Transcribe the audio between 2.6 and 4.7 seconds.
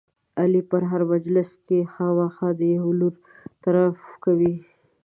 یوه لوري طرف کوي.